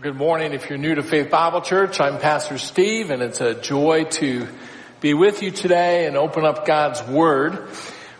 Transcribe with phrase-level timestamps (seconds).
[0.00, 0.54] Well, good morning.
[0.54, 4.48] If you're new to Faith Bible Church, I'm Pastor Steve and it's a joy to
[5.02, 7.68] be with you today and open up God's Word.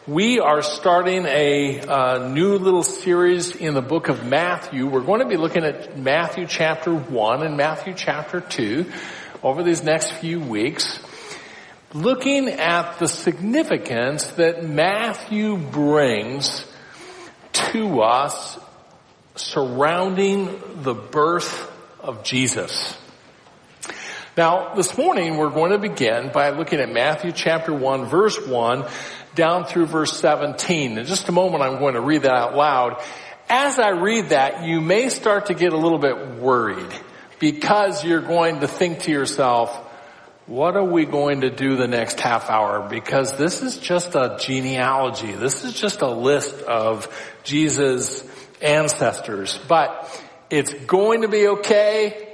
[0.07, 4.87] We are starting a uh, new little series in the book of Matthew.
[4.87, 8.93] We're going to be looking at Matthew chapter 1 and Matthew chapter 2
[9.43, 11.01] over these next few weeks,
[11.95, 16.67] looking at the significance that Matthew brings
[17.53, 18.59] to us
[19.37, 21.70] surrounding the birth
[22.03, 22.97] of Jesus.
[24.37, 28.87] Now, this morning we're going to begin by looking at Matthew chapter 1 verse 1
[29.35, 30.99] down through verse 17.
[30.99, 33.03] In just a moment I'm going to read that out loud.
[33.49, 36.93] As I read that, you may start to get a little bit worried
[37.41, 39.77] because you're going to think to yourself,
[40.47, 42.89] what are we going to do the next half hour?
[42.89, 45.33] Because this is just a genealogy.
[45.33, 47.09] This is just a list of
[47.45, 48.25] Jesus'
[48.63, 49.59] ancestors.
[49.69, 50.09] But
[50.51, 52.29] it's going to be okay.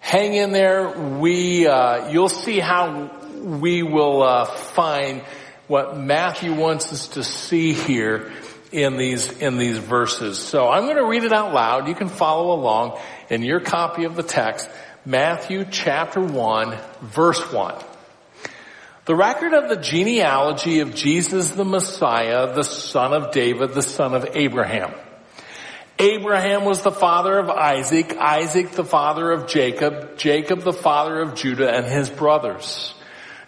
[0.00, 1.18] Hang in there.
[1.18, 3.10] We, uh, you'll see how
[3.42, 5.22] we will uh, find
[5.66, 8.30] what Matthew wants us to see here
[8.70, 10.38] in these in these verses.
[10.38, 11.88] So I'm going to read it out loud.
[11.88, 14.68] You can follow along in your copy of the text,
[15.04, 17.74] Matthew chapter 1, verse 1.
[19.06, 24.14] The record of the genealogy of Jesus the Messiah, the son of David, the son
[24.14, 24.92] of Abraham.
[25.98, 31.34] Abraham was the father of Isaac, Isaac the father of Jacob, Jacob the father of
[31.34, 32.94] Judah and his brothers.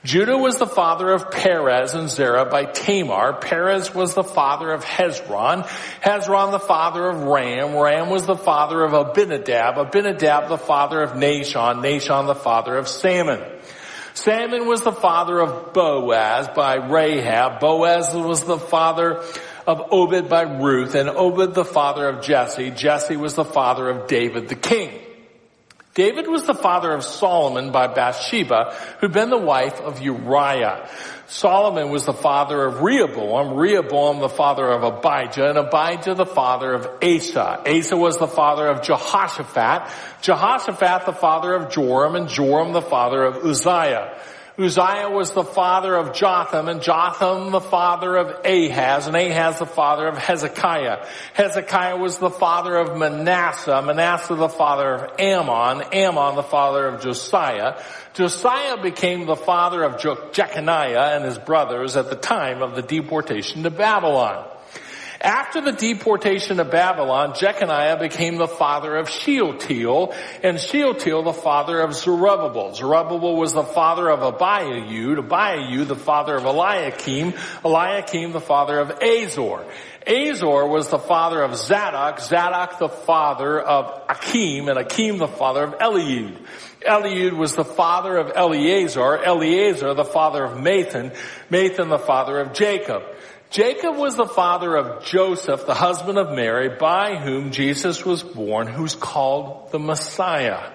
[0.03, 3.35] Judah was the father of Perez and Zerah by Tamar.
[3.35, 5.67] Perez was the father of Hezron.
[6.03, 7.77] Hezron the father of Ram.
[7.77, 9.77] Ram was the father of Abinadab.
[9.77, 11.83] Abinadab the father of Nahshon.
[11.83, 13.41] Nahshon the father of Salmon.
[14.15, 17.61] Salmon was the father of Boaz by Rahab.
[17.61, 19.23] Boaz was the father
[19.71, 22.71] of Obed by Ruth, and Obed the father of Jesse.
[22.71, 24.91] Jesse was the father of David the king.
[25.95, 30.89] David was the father of Solomon by Bathsheba, who'd been the wife of Uriah.
[31.27, 36.75] Solomon was the father of Rehoboam, Rehoboam the father of Abijah, and Abijah the father
[36.75, 37.63] of Asa.
[37.67, 39.91] Asa was the father of Jehoshaphat,
[40.23, 44.17] Jehoshaphat the father of Joram, and Joram the father of Uzziah.
[44.61, 49.65] Uzziah was the father of Jotham, and Jotham the father of Ahaz, and Ahaz the
[49.65, 51.07] father of Hezekiah.
[51.33, 57.01] Hezekiah was the father of Manasseh, Manasseh the father of Amon, Amon the father of
[57.01, 57.83] Josiah.
[58.13, 63.63] Josiah became the father of Jeconiah and his brothers at the time of the deportation
[63.63, 64.47] to Babylon.
[65.21, 71.81] After the deportation to Babylon, Jeconiah became the father of Shealtiel, and Shealtiel the father
[71.81, 72.75] of Zerubbabel.
[72.75, 79.03] Zerubbabel was the father of Abiud, Abiud the father of Eliakim, Eliakim the father of
[79.03, 79.67] Azor.
[80.07, 85.65] Azor was the father of Zadok, Zadok the father of Akim, and Akim the father
[85.65, 86.35] of Eliud.
[86.81, 91.15] Eliud was the father of Eleazar, Eleazar the father of Matthan,
[91.51, 93.03] Matthan the father of Jacob.
[93.51, 98.69] Jacob was the father of Joseph, the husband of Mary, by whom Jesus was born,
[98.69, 100.73] who's called the Messiah.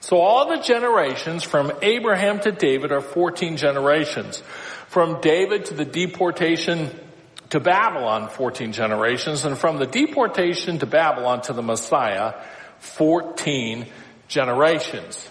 [0.00, 4.42] So all the generations from Abraham to David are 14 generations.
[4.88, 6.90] From David to the deportation
[7.50, 9.44] to Babylon, 14 generations.
[9.44, 12.32] And from the deportation to Babylon to the Messiah,
[12.78, 13.86] 14
[14.28, 15.30] generations.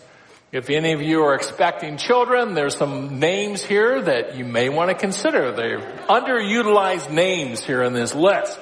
[0.55, 4.89] If any of you are expecting children, there's some names here that you may want
[4.89, 5.51] to consider.
[5.51, 8.57] They're underutilized names here in this list.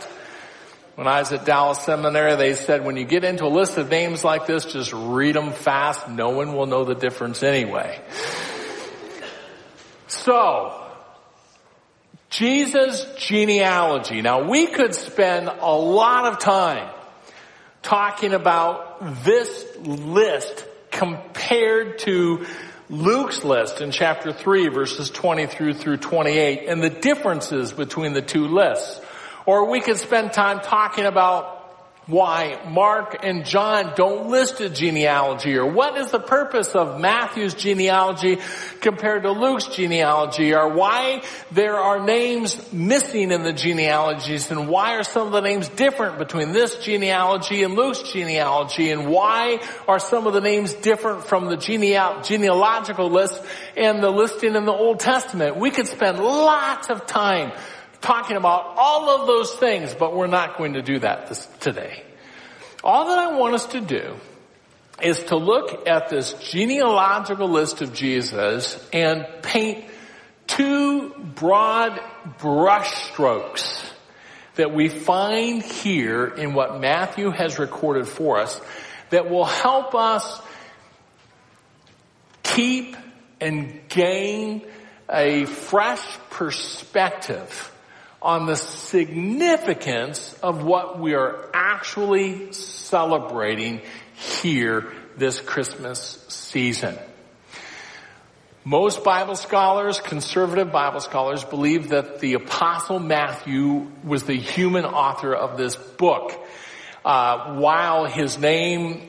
[0.96, 3.92] When I was at Dallas Seminary, they said when you get into a list of
[3.92, 6.10] names like this, just read them fast.
[6.10, 8.02] No one will know the difference anyway.
[10.08, 10.84] So,
[12.32, 14.24] Jesus' genealogy.
[14.24, 16.92] Now we could spend a lot of time
[17.84, 22.46] talking about this list compared to
[22.90, 28.22] Luke's list in chapter 3 verses 20 through through 28 and the differences between the
[28.22, 29.02] two lists.
[29.46, 31.53] Or we could spend time talking about
[32.06, 37.54] why Mark and John don't list a genealogy or what is the purpose of Matthew's
[37.54, 38.40] genealogy
[38.82, 44.98] compared to Luke's genealogy or why there are names missing in the genealogies and why
[44.98, 50.00] are some of the names different between this genealogy and Luke's genealogy and why are
[50.00, 53.42] some of the names different from the genealogical list
[53.78, 55.56] and the listing in the Old Testament.
[55.56, 57.54] We could spend lots of time
[58.04, 62.04] talking about all of those things, but we're not going to do that this, today.
[62.84, 64.16] All that I want us to do
[65.02, 69.86] is to look at this genealogical list of Jesus and paint
[70.48, 72.00] two broad
[72.40, 73.90] brushstrokes
[74.56, 78.60] that we find here in what Matthew has recorded for us
[79.10, 80.42] that will help us
[82.44, 82.96] keep
[83.40, 84.62] and gain
[85.10, 87.73] a fresh perspective
[88.24, 93.82] on the significance of what we are actually celebrating
[94.16, 96.98] here this Christmas season.
[98.64, 105.36] Most Bible scholars, conservative Bible scholars, believe that the apostle Matthew was the human author
[105.36, 106.32] of this book.
[107.04, 109.02] Uh, while his name,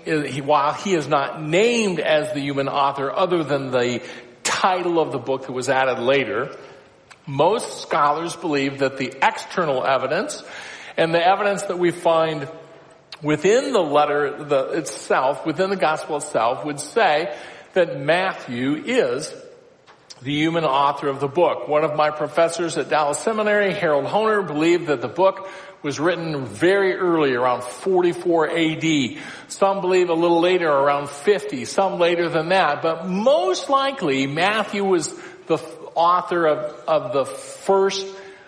[0.44, 4.02] while he is not named as the human author other than the
[4.43, 6.56] title of the book that was added later,
[7.26, 10.42] most scholars believe that the external evidence
[10.96, 12.48] and the evidence that we find
[13.22, 17.34] within the letter the, itself, within the gospel itself, would say
[17.72, 19.34] that Matthew is
[20.22, 21.68] the human author of the book.
[21.68, 25.48] One of my professors at Dallas Seminary, Harold Hoehner, believed that the book
[25.82, 29.18] was written very early, around 44 AD.
[29.48, 32.80] Some believe a little later, around 50, some later than that.
[32.80, 35.14] But most likely, Matthew was
[35.46, 35.58] the
[35.94, 38.06] author of, of the first,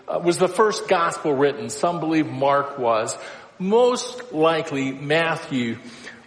[0.08, 1.70] uh, was the first gospel written.
[1.70, 3.16] Some believe Mark was.
[3.58, 5.78] Most likely, Matthew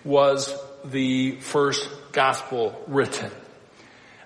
[0.04, 3.31] was the first gospel written.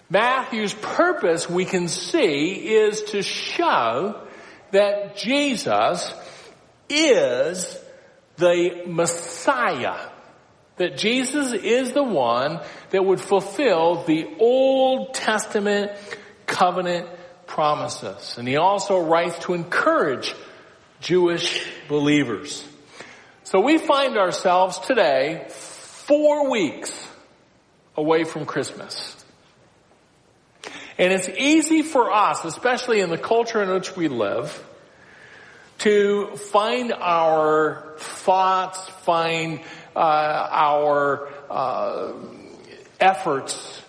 [0.10, 4.22] Matthew's purpose, we can see, is to show
[4.72, 6.14] that Jesus
[6.90, 7.80] is
[8.38, 10.10] the Messiah.
[10.78, 12.60] That Jesus is the one
[12.90, 15.92] that would fulfill the Old Testament
[16.54, 17.08] covenant
[17.48, 18.38] promises.
[18.38, 20.36] And he also writes to encourage
[21.02, 22.66] Jewish believers.
[23.44, 27.08] So we find ourselves today four weeks
[27.98, 29.16] away from Christmas.
[30.98, 34.64] And it's easy for us, especially in the culture in which we live,
[35.80, 39.60] to find our thoughts, find
[39.96, 42.14] uh, our uh,
[43.00, 43.83] efforts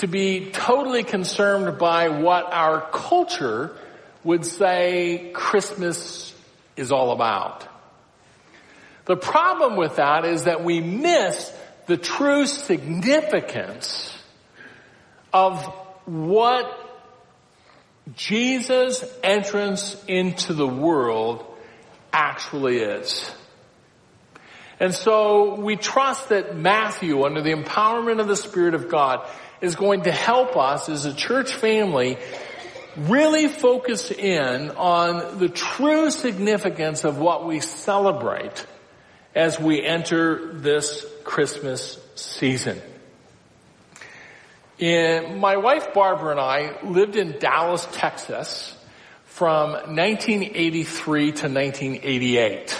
[0.00, 3.76] to be totally concerned by what our culture
[4.24, 6.34] would say Christmas
[6.76, 7.66] is all about.
[9.04, 11.52] The problem with that is that we miss
[11.86, 14.16] the true significance
[15.34, 15.62] of
[16.06, 16.66] what
[18.16, 21.44] Jesus' entrance into the world
[22.12, 23.30] actually is.
[24.78, 29.28] And so we trust that Matthew, under the empowerment of the Spirit of God,
[29.60, 32.18] is going to help us as a church family
[32.96, 38.66] really focus in on the true significance of what we celebrate
[39.34, 42.80] as we enter this Christmas season.
[44.78, 48.76] In, my wife Barbara and I lived in Dallas, Texas
[49.26, 52.72] from 1983 to 1988.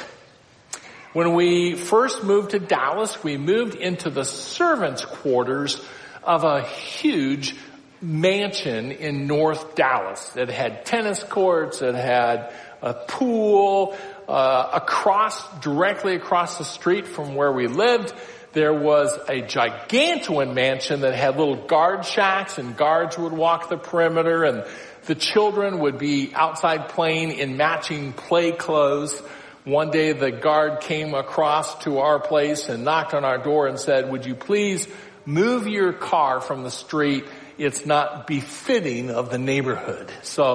[1.13, 5.85] When we first moved to Dallas, we moved into the servants quarters
[6.25, 7.55] of a huge
[8.03, 10.31] mansion in North Dallas.
[10.31, 12.53] that had tennis courts, that had
[12.83, 13.97] a pool,
[14.29, 18.15] uh, across, directly across the street from where we lived,
[18.53, 23.77] there was a gigantuan mansion that had little guard shacks and guards would walk the
[23.77, 24.65] perimeter and
[25.07, 29.19] the children would be outside playing in matching play clothes.
[29.65, 33.79] One day the guard came across to our place and knocked on our door and
[33.79, 34.89] said, would you please
[35.31, 37.25] move your car from the street?
[37.59, 40.11] It's not befitting of the neighborhood.
[40.23, 40.55] So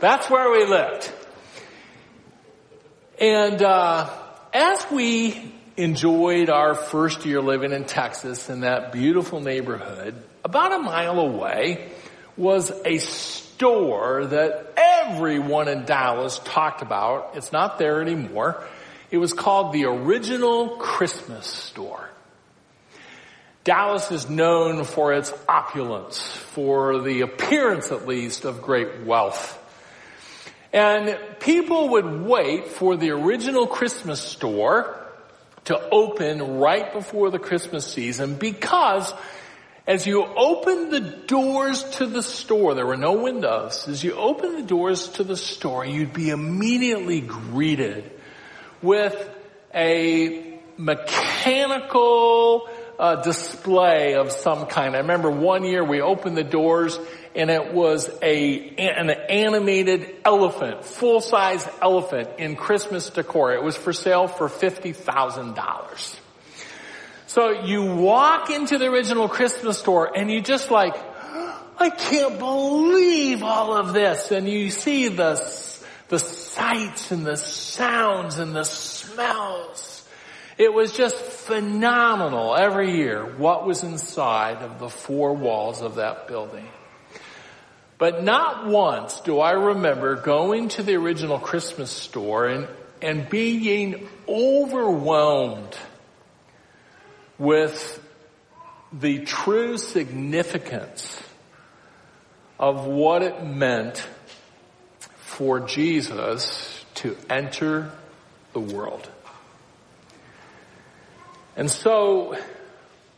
[0.00, 1.12] that's where we lived.
[3.20, 4.10] And uh,
[4.52, 10.78] as we enjoyed our first year living in Texas in that beautiful neighborhood, about a
[10.78, 11.90] mile away
[12.36, 17.32] was a store that everyone in Dallas talked about.
[17.36, 18.62] It's not there anymore.
[19.10, 22.10] It was called the Original Christmas Store.
[23.66, 29.60] Dallas is known for its opulence, for the appearance at least of great wealth.
[30.72, 34.96] And people would wait for the original Christmas store
[35.64, 39.12] to open right before the Christmas season because
[39.84, 43.88] as you open the doors to the store, there were no windows.
[43.88, 48.12] As you open the doors to the store, you'd be immediately greeted
[48.80, 49.28] with
[49.74, 54.94] a mechanical uh, display of some kind.
[54.94, 56.98] I remember one year we opened the doors
[57.34, 63.52] and it was a an animated elephant, full size elephant in Christmas decor.
[63.52, 66.16] It was for sale for fifty thousand dollars.
[67.26, 70.96] So you walk into the original Christmas store and you just like,
[71.78, 75.34] I can't believe all of this, and you see the
[76.08, 79.85] the sights and the sounds and the smells
[80.58, 86.28] It was just phenomenal every year what was inside of the four walls of that
[86.28, 86.66] building.
[87.98, 92.68] But not once do I remember going to the original Christmas store and,
[93.02, 95.76] and being overwhelmed
[97.38, 98.02] with
[98.92, 101.22] the true significance
[102.58, 104.06] of what it meant
[105.16, 107.90] for Jesus to enter
[108.54, 109.06] the world.
[111.56, 112.36] And so,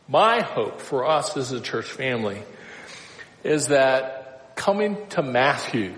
[0.07, 2.41] my hope for us as a church family
[3.43, 5.95] is that coming to Matthew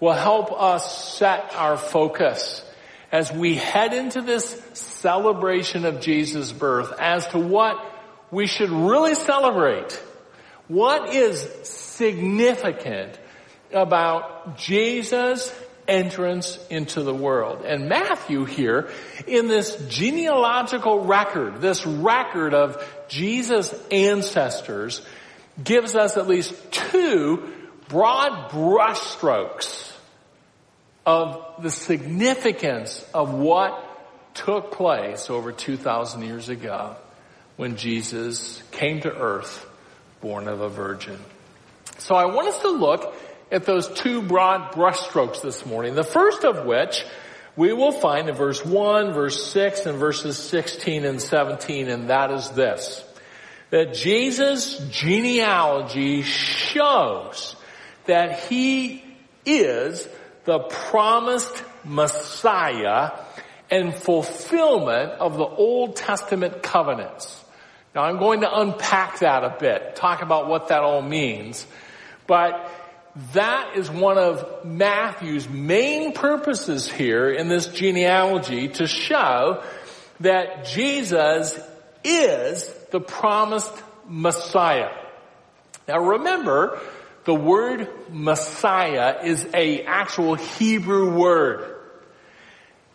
[0.00, 2.64] will help us set our focus
[3.12, 7.78] as we head into this celebration of Jesus' birth as to what
[8.30, 9.92] we should really celebrate.
[10.66, 13.18] What is significant
[13.72, 15.54] about Jesus'
[15.86, 17.64] entrance into the world.
[17.64, 18.90] And Matthew here,
[19.26, 25.04] in this genealogical record, this record of Jesus' ancestors,
[25.62, 27.52] gives us at least two
[27.88, 29.92] broad brushstrokes
[31.06, 33.82] of the significance of what
[34.34, 36.96] took place over 2,000 years ago
[37.56, 39.66] when Jesus came to earth
[40.20, 41.18] born of a virgin.
[41.98, 43.14] So I want us to look
[43.54, 45.94] at those two broad brushstrokes this morning.
[45.94, 47.04] The first of which
[47.54, 52.32] we will find in verse 1, verse 6, and verses 16 and 17, and that
[52.32, 53.04] is this.
[53.70, 57.54] That Jesus' genealogy shows
[58.06, 59.04] that he
[59.46, 60.08] is
[60.46, 63.12] the promised Messiah
[63.70, 67.40] and fulfillment of the Old Testament covenants.
[67.94, 71.64] Now I'm going to unpack that a bit, talk about what that all means.
[72.26, 72.68] But
[73.32, 79.62] that is one of Matthew's main purposes here in this genealogy to show
[80.20, 81.58] that Jesus
[82.02, 83.72] is the promised
[84.08, 84.90] Messiah.
[85.86, 86.80] Now remember,
[87.24, 91.70] the word Messiah is a actual Hebrew word.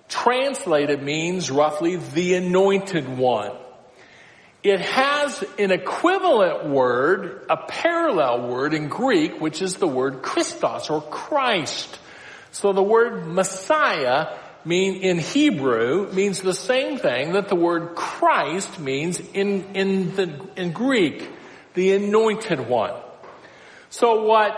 [0.09, 3.51] Translated means roughly the anointed one.
[4.61, 10.89] It has an equivalent word, a parallel word in Greek, which is the word Christos
[10.89, 11.97] or Christ.
[12.51, 18.79] So the word Messiah mean in Hebrew means the same thing that the word Christ
[18.79, 21.29] means in, in the, in Greek,
[21.73, 22.93] the anointed one.
[23.89, 24.57] So what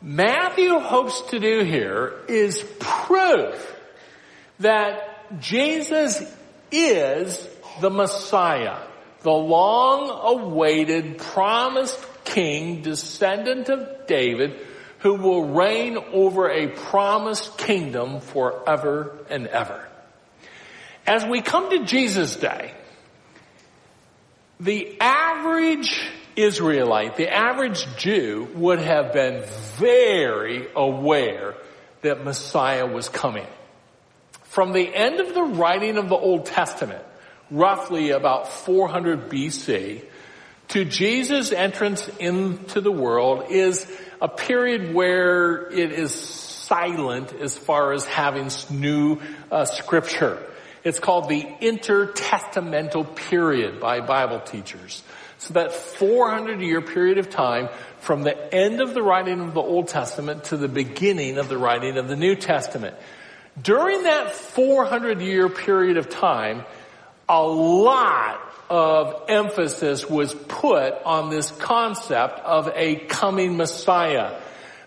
[0.00, 3.76] Matthew hopes to do here is prove
[4.60, 6.22] that Jesus
[6.70, 7.44] is
[7.80, 8.78] the Messiah
[9.26, 14.54] the long awaited promised king, descendant of David,
[15.00, 19.84] who will reign over a promised kingdom forever and ever.
[21.08, 22.72] As we come to Jesus' day,
[24.60, 29.42] the average Israelite, the average Jew would have been
[29.74, 31.56] very aware
[32.02, 33.48] that Messiah was coming.
[34.44, 37.02] From the end of the writing of the Old Testament,
[37.50, 40.02] roughly about 400 BC
[40.68, 43.86] to Jesus' entrance into the world is
[44.20, 50.42] a period where it is silent as far as having new uh, scripture.
[50.82, 55.02] It's called the intertestamental period by Bible teachers.
[55.38, 59.60] So that 400 year period of time from the end of the writing of the
[59.60, 62.96] Old Testament to the beginning of the writing of the New Testament.
[63.60, 66.64] During that 400 year period of time,
[67.28, 74.40] a lot of emphasis was put on this concept of a coming Messiah.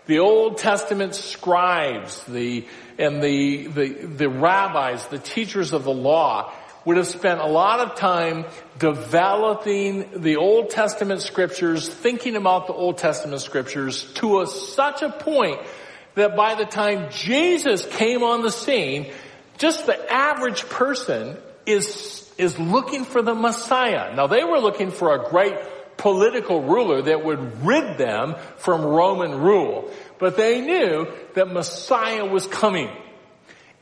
[0.06, 2.66] The Old Testament scribes, the,
[2.98, 6.52] and the, the, the rabbis, the teachers of the law
[6.84, 8.46] would have spent a lot of time
[8.78, 15.10] developing the Old Testament scriptures, thinking about the Old Testament scriptures to a, such a
[15.10, 15.60] point
[16.14, 19.12] that by the time Jesus came on the scene,
[19.58, 24.14] just the average person is is looking for the Messiah.
[24.14, 25.54] Now they were looking for a great
[25.96, 29.90] political ruler that would rid them from Roman rule.
[30.18, 32.88] But they knew that Messiah was coming.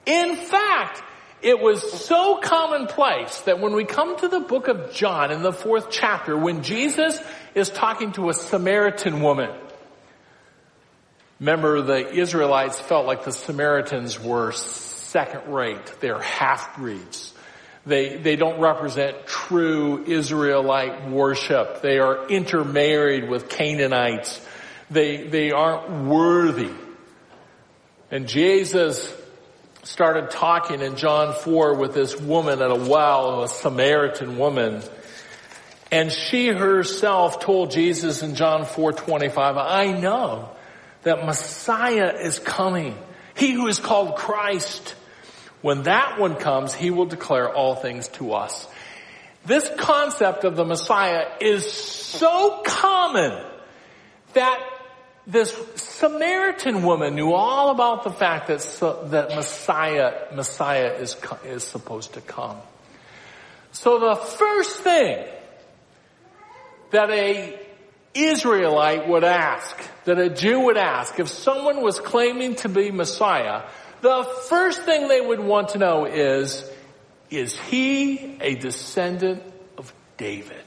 [0.05, 1.03] In fact,
[1.41, 5.53] it was so commonplace that when we come to the book of John in the
[5.53, 7.21] fourth chapter, when Jesus
[7.55, 9.51] is talking to a Samaritan woman,
[11.39, 16.01] remember the Israelites felt like the Samaritans were second rate.
[16.01, 17.35] They're half-breeds.
[17.89, 21.81] They, they don't represent true Israelite worship.
[21.81, 24.47] They are intermarried with Canaanites.
[24.91, 26.71] They, they aren't worthy.
[28.11, 29.11] And Jesus
[29.85, 34.83] started talking in John 4 with this woman at a well, a Samaritan woman.
[35.91, 40.51] And she herself told Jesus in John 4:25, I know
[41.05, 42.99] that Messiah is coming.
[43.35, 44.95] He who is called Christ.
[45.61, 48.67] When that one comes, he will declare all things to us.
[49.45, 53.45] This concept of the Messiah is so common
[54.35, 54.61] that
[55.27, 58.61] this Samaritan woman knew all about the fact that,
[59.11, 62.57] that Messiah, Messiah is, is supposed to come.
[63.73, 65.27] So the first thing
[66.91, 67.59] that a
[68.15, 73.69] Israelite would ask, that a Jew would ask, if someone was claiming to be Messiah,
[74.01, 76.69] the first thing they would want to know is,
[77.31, 79.43] is he a descendant
[79.77, 80.65] of David?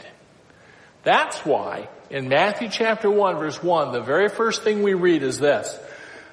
[1.04, 5.40] That's why in Matthew chapter 1 verse 1, the very first thing we read is
[5.40, 5.78] this.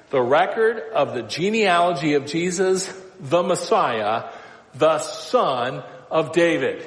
[0.09, 4.31] The record of the genealogy of Jesus, the Messiah,
[4.75, 6.83] the son of David.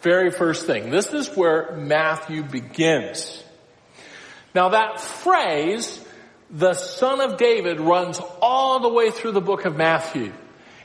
[0.00, 0.90] Very first thing.
[0.90, 3.42] This is where Matthew begins.
[4.54, 6.02] Now that phrase,
[6.50, 10.32] the son of David, runs all the way through the book of Matthew.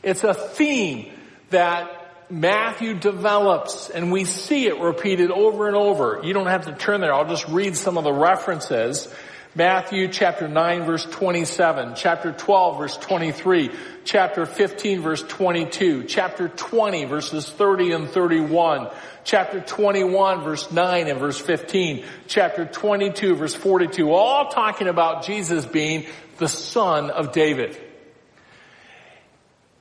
[0.04, 1.12] It's a theme
[1.50, 2.02] that
[2.32, 6.22] Matthew develops and we see it repeated over and over.
[6.24, 7.14] You don't have to turn there.
[7.14, 9.14] I'll just read some of the references.
[9.54, 13.70] Matthew chapter 9 verse 27, chapter 12 verse 23,
[14.06, 18.88] chapter 15 verse 22, chapter 20 verses 30 and 31,
[19.26, 25.66] chapter 21 verse 9 and verse 15, chapter 22 verse 42, all talking about Jesus
[25.66, 26.06] being
[26.38, 27.78] the son of David.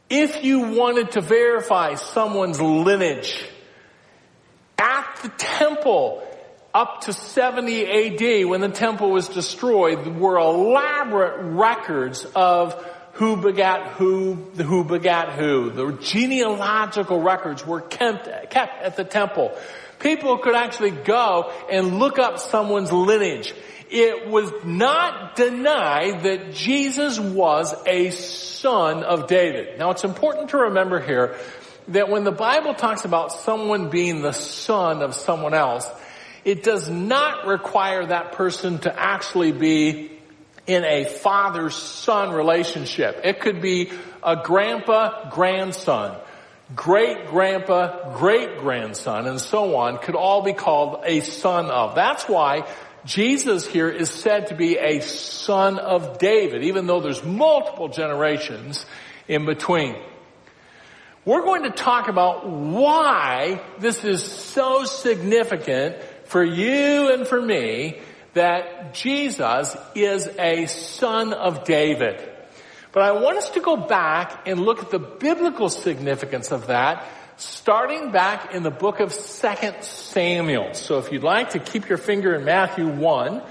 [0.08, 3.46] If you wanted to verify someone's lineage
[4.76, 6.26] at the temple
[6.72, 12.74] up to 70 AD when the temple was destroyed were elaborate records of
[13.14, 15.70] who begat who, who begat who.
[15.70, 19.56] The genealogical records were kept, kept at the temple.
[19.98, 23.52] People could actually go and look up someone's lineage
[23.90, 29.78] it was not denied that Jesus was a son of David.
[29.78, 31.36] Now it's important to remember here
[31.88, 35.90] that when the Bible talks about someone being the son of someone else,
[36.44, 40.12] it does not require that person to actually be
[40.66, 43.20] in a father-son relationship.
[43.24, 43.90] It could be
[44.22, 46.16] a grandpa-grandson,
[46.74, 51.94] great-grandpa, great-grandson, and so on could all be called a son of.
[51.94, 52.68] That's why
[53.04, 58.84] Jesus here is said to be a son of David, even though there's multiple generations
[59.26, 59.96] in between.
[61.24, 65.96] We're going to talk about why this is so significant
[66.30, 67.98] for you and for me
[68.34, 72.26] that Jesus is a son of David.
[72.92, 77.04] But I want us to go back and look at the biblical significance of that
[77.36, 79.18] starting back in the book of 2
[79.80, 80.74] Samuel.
[80.74, 83.42] So if you'd like to keep your finger in Matthew 1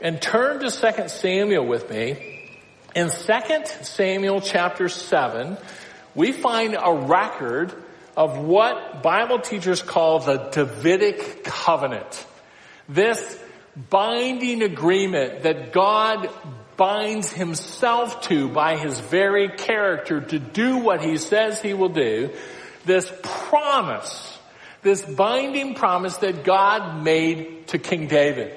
[0.00, 2.48] and turn to 2 Samuel with me,
[2.94, 3.14] in 2
[3.82, 5.56] Samuel chapter 7,
[6.14, 7.74] we find a record
[8.16, 12.26] of what Bible teachers call the Davidic covenant.
[12.88, 13.38] This
[13.90, 16.28] binding agreement that God
[16.76, 22.30] binds himself to by his very character to do what he says he will do
[22.84, 24.38] this promise,
[24.82, 28.54] this binding promise that God made to King David.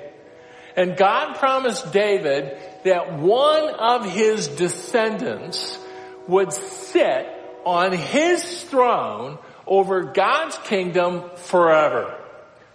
[0.75, 5.79] And God promised David that one of his descendants
[6.27, 7.25] would sit
[7.67, 12.17] on his throne over God's kingdom forever.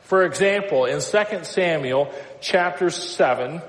[0.02, 3.62] For example, in 2 Samuel chapter 7,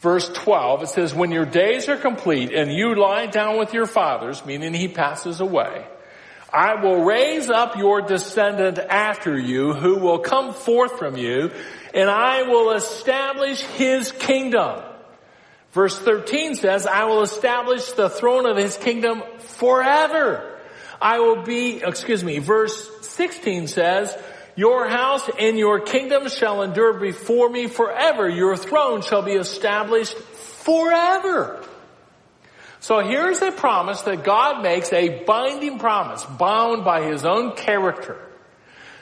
[0.00, 3.86] verse 12, it says, when your days are complete and you lie down with your
[3.86, 5.86] fathers, meaning he passes away,
[6.50, 11.50] I will raise up your descendant after you who will come forth from you
[11.92, 14.82] and I will establish his kingdom.
[15.72, 20.58] Verse 13 says, I will establish the throne of his kingdom forever.
[21.00, 24.16] I will be, excuse me, verse 16 says,
[24.54, 28.28] your house and your kingdom shall endure before me forever.
[28.28, 31.64] Your throne shall be established forever.
[32.80, 38.18] So here's a promise that God makes, a binding promise, bound by his own character,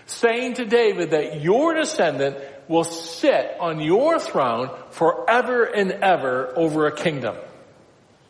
[0.06, 2.37] saying to David that your descendant
[2.70, 7.35] will sit on your throne forever and ever over a kingdom,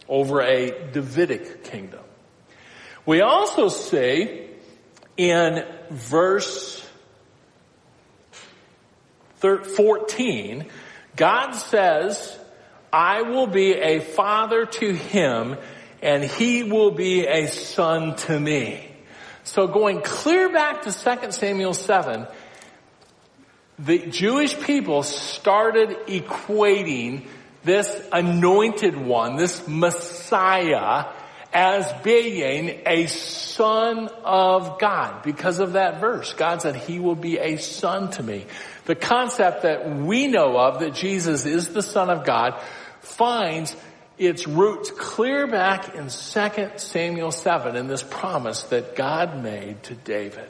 [0.08, 2.00] over a Davidic kingdom.
[3.04, 4.46] We also see
[5.18, 6.88] in verse
[9.36, 10.66] 14,
[11.16, 12.38] God says
[12.90, 15.58] I will be a father to him
[16.00, 18.86] and he will be a son to me.
[19.44, 22.26] So going clear back to 2 Samuel 7,
[23.84, 27.26] the Jewish people started equating
[27.64, 31.06] this anointed one, this Messiah,
[31.52, 35.22] as being a son of God.
[35.22, 38.46] Because of that verse, God said, He will be a son to me.
[38.84, 42.60] The concept that we know of, that Jesus is the son of God,
[43.00, 43.74] finds
[44.18, 49.94] its roots clear back in 2 Samuel 7 in this promise that God made to
[49.94, 50.48] David.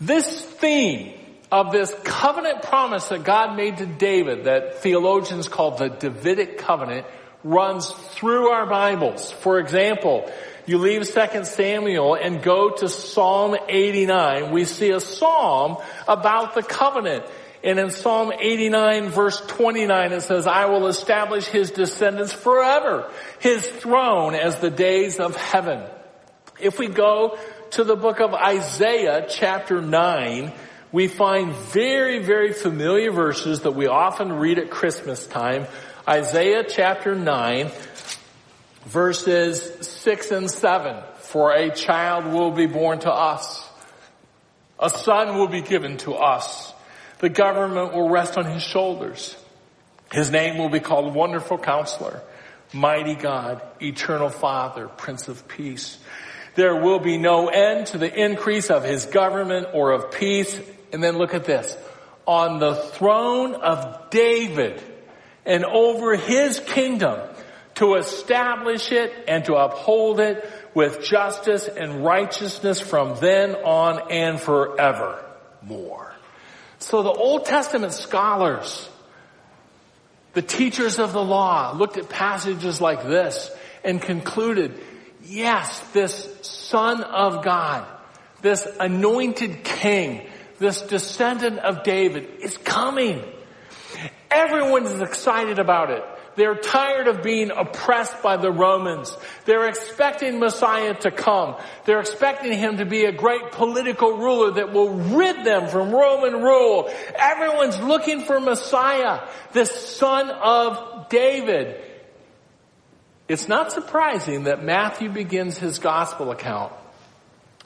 [0.00, 1.19] This theme
[1.50, 7.06] of this covenant promise that God made to David that theologians call the Davidic covenant
[7.42, 9.32] runs through our Bibles.
[9.32, 10.30] For example,
[10.66, 16.62] you leave 2 Samuel and go to Psalm 89, we see a psalm about the
[16.62, 17.24] covenant.
[17.62, 23.66] And in Psalm 89 verse 29 it says, I will establish his descendants forever, his
[23.66, 25.82] throne as the days of heaven.
[26.60, 27.38] If we go
[27.72, 30.52] to the book of Isaiah chapter 9,
[30.92, 35.66] we find very, very familiar verses that we often read at Christmas time.
[36.08, 37.70] Isaiah chapter 9,
[38.86, 41.02] verses 6 and 7.
[41.18, 43.68] For a child will be born to us.
[44.80, 46.72] A son will be given to us.
[47.20, 49.36] The government will rest on his shoulders.
[50.10, 52.20] His name will be called Wonderful Counselor,
[52.72, 55.98] Mighty God, Eternal Father, Prince of Peace.
[56.56, 60.60] There will be no end to the increase of his government or of peace
[60.92, 61.76] and then look at this.
[62.26, 64.82] On the throne of David
[65.44, 67.18] and over his kingdom
[67.76, 74.38] to establish it and to uphold it with justice and righteousness from then on and
[74.38, 75.24] forever
[75.62, 76.14] more.
[76.78, 78.88] So the Old Testament scholars,
[80.32, 83.50] the teachers of the law looked at passages like this
[83.84, 84.78] and concluded,
[85.24, 87.86] yes, this son of God,
[88.42, 90.26] this anointed king
[90.60, 93.24] this descendant of David is coming.
[94.30, 96.04] Everyone is excited about it.
[96.36, 99.16] They're tired of being oppressed by the Romans.
[99.46, 101.56] They're expecting Messiah to come.
[101.84, 106.40] They're expecting him to be a great political ruler that will rid them from Roman
[106.40, 106.88] rule.
[107.16, 111.82] Everyone's looking for Messiah, the son of David.
[113.26, 116.72] It's not surprising that Matthew begins his gospel account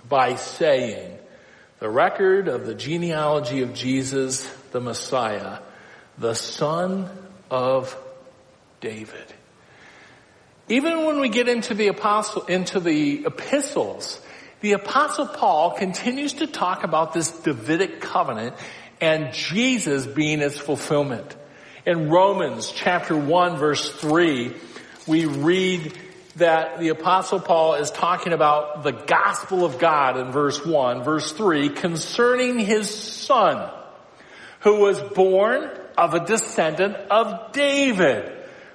[0.09, 1.19] by saying,
[1.85, 4.43] the record of the genealogy of Jesus,
[4.73, 5.59] the Messiah,
[6.17, 7.11] the son
[7.51, 7.95] of
[8.81, 9.27] David.
[10.71, 14.19] Even when we get into the apostle, into the epistles,
[14.63, 18.57] the apostle Paul continues to talk about this Davidic covenant
[19.03, 21.37] and Jesus being its fulfillment.
[21.85, 24.55] In Romans chapter 1 verse 3,
[25.07, 25.93] we read
[26.37, 31.33] that the apostle Paul is talking about the gospel of God in verse 1, verse
[31.33, 33.71] 3, concerning his son,
[34.61, 38.33] who was born of a descendant of David,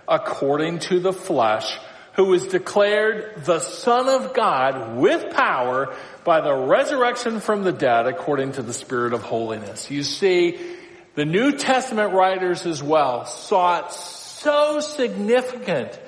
[0.08, 1.78] according to the flesh,
[2.13, 8.08] who was declared the son of God with power by the resurrection from the dead
[8.08, 9.89] according to the spirit of holiness.
[9.91, 10.60] You see,
[11.15, 16.00] the New Testament writers as well saw it so significant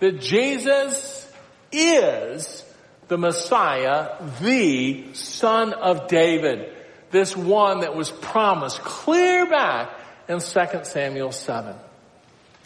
[0.00, 1.30] that Jesus
[1.70, 2.64] is
[3.08, 6.72] the Messiah, the Son of David.
[7.10, 9.90] This one that was promised clear back
[10.28, 11.74] in 2 Samuel 7.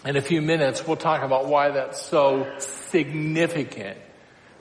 [0.05, 3.97] In a few minutes, we'll talk about why that's so significant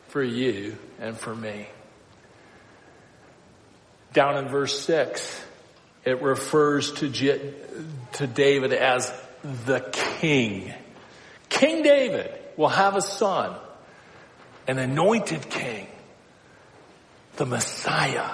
[0.08, 1.68] for you and for me.
[4.14, 5.44] Down in verse 6,
[6.06, 7.54] it refers to,
[8.14, 9.12] to David as
[9.66, 10.72] the king.
[11.50, 13.56] King David will have a son,
[14.68, 15.88] an anointed king,
[17.36, 18.30] the Messiah.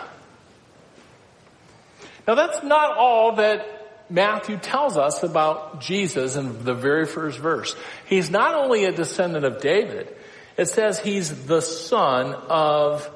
[2.28, 3.66] Now that's not all that
[4.10, 7.76] Matthew tells us about Jesus in the very first verse.
[8.08, 10.16] He's not only a descendant of David,
[10.58, 13.10] it says he's the son of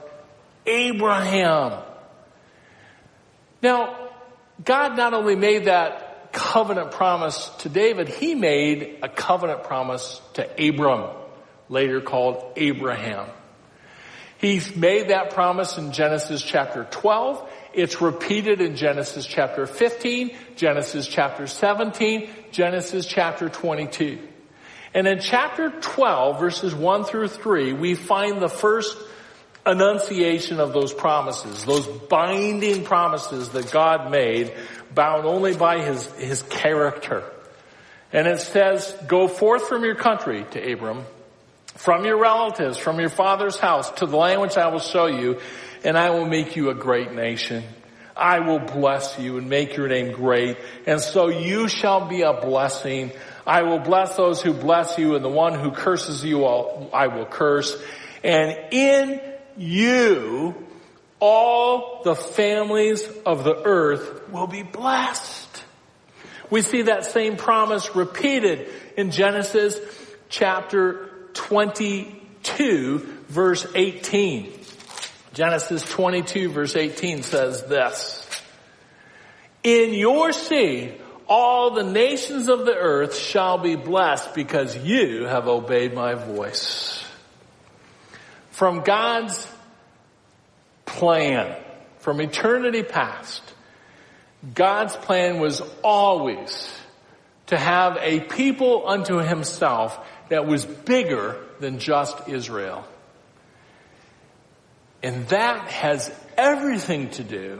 [0.65, 1.81] Abraham.
[3.61, 4.09] Now,
[4.63, 6.02] God not only made that
[6.33, 11.15] covenant promise to David, he made a covenant promise to Abram,
[11.69, 13.27] later called Abraham.
[14.39, 17.49] He's made that promise in Genesis chapter 12.
[17.73, 24.19] It's repeated in Genesis chapter 15, Genesis chapter 17, Genesis chapter 22.
[24.93, 28.97] And in chapter 12, verses 1 through 3, we find the first
[29.65, 34.53] enunciation of those promises, those binding promises that God made
[34.93, 37.23] bound only by his, his character.
[38.11, 41.05] And it says, go forth from your country to Abram,
[41.75, 45.39] from your relatives, from your father's house to the land which I will show you,
[45.83, 47.63] and I will make you a great nation.
[48.15, 52.33] I will bless you and make your name great, and so you shall be a
[52.33, 53.11] blessing.
[53.47, 57.25] I will bless those who bless you, and the one who curses you I will
[57.25, 57.75] curse.
[58.23, 59.19] And in
[59.57, 60.55] you,
[61.19, 65.63] all the families of the earth will be blessed.
[66.49, 69.79] We see that same promise repeated in Genesis
[70.29, 72.97] chapter 22
[73.29, 74.51] verse 18.
[75.33, 78.19] Genesis 22 verse 18 says this.
[79.63, 85.47] In your seed, all the nations of the earth shall be blessed because you have
[85.47, 87.02] obeyed my voice.
[88.53, 89.47] From God's
[90.85, 91.59] plan,
[91.97, 93.41] from eternity past,
[94.53, 96.71] God's plan was always
[97.47, 102.85] to have a people unto himself that was bigger than just Israel.
[105.01, 107.59] And that has everything to do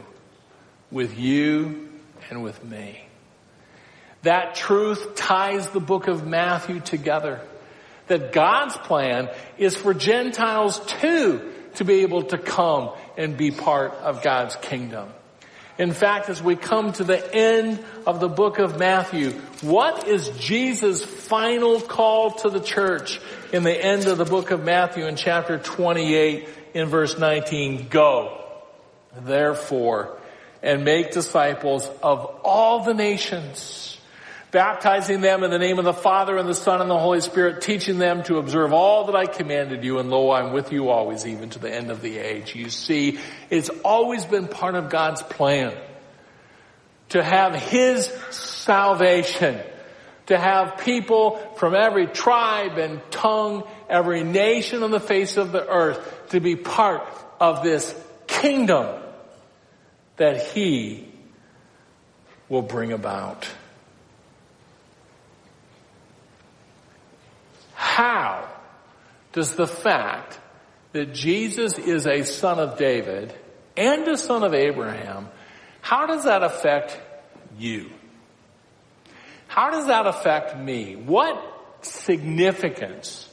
[0.91, 1.89] with you
[2.29, 3.03] and with me.
[4.21, 7.41] That truth ties the book of Matthew together.
[8.07, 13.93] That God's plan is for Gentiles too to be able to come and be part
[13.93, 15.09] of God's kingdom.
[15.77, 20.29] In fact, as we come to the end of the book of Matthew, what is
[20.37, 23.19] Jesus' final call to the church
[23.51, 27.87] in the end of the book of Matthew in chapter 28 in verse 19?
[27.89, 28.39] Go,
[29.21, 30.15] therefore,
[30.61, 33.92] and make disciples of all the nations
[34.53, 37.61] baptizing them in the name of the Father and the Son and the Holy Spirit,
[37.61, 41.25] teaching them to observe all that I commanded you, and lo, I'm with you always,
[41.25, 42.55] even to the end of the age.
[42.55, 43.17] You see,
[43.49, 45.75] it's always been part of God's plan
[47.09, 49.59] to have His salvation,
[50.27, 55.67] to have people from every tribe and tongue, every nation on the face of the
[55.67, 57.01] earth to be part
[57.39, 57.93] of this
[58.27, 59.01] kingdom
[60.17, 61.11] that He
[62.49, 63.47] will bring about.
[67.93, 68.49] How
[69.34, 70.39] does the fact
[70.93, 73.32] that Jesus is a son of David
[73.77, 75.27] and a son of Abraham,
[75.82, 76.99] how does that affect
[77.56, 77.91] you?
[79.45, 80.95] How does that affect me?
[80.95, 81.38] What
[81.82, 83.29] significance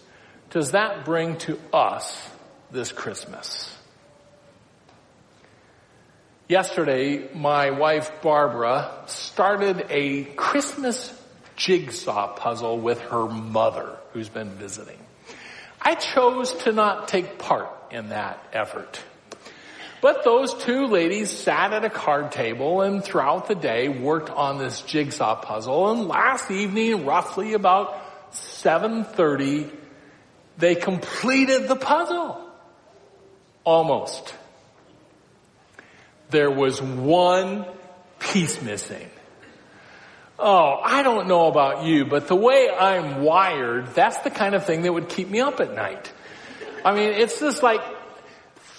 [0.51, 2.23] does that bring to us
[2.71, 3.75] this Christmas?
[6.51, 11.19] Yesterday, my wife Barbara started a Christmas
[11.57, 14.99] jigsaw puzzle with her mother who's been visiting.
[15.81, 19.01] I chose to not take part in that effort.
[20.01, 24.59] But those two ladies sat at a card table and throughout the day worked on
[24.59, 29.71] this jigsaw puzzle and last evening, roughly about 7.30,
[30.57, 32.41] they completed the puzzle.
[33.65, 34.35] Almost.
[36.31, 37.67] There was one
[38.19, 39.11] piece missing.
[40.43, 44.65] Oh, I don't know about you, but the way I'm wired, that's the kind of
[44.65, 46.11] thing that would keep me up at night.
[46.83, 47.83] I mean, it's just like,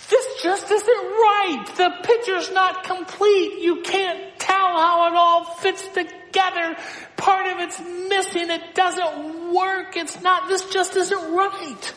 [0.10, 1.66] this just isn't right.
[1.78, 3.62] The picture's not complete.
[3.62, 6.78] You can't tell how it all fits together.
[7.16, 8.50] Part of it's missing.
[8.50, 9.96] It doesn't work.
[9.98, 11.94] It's not, this just isn't right.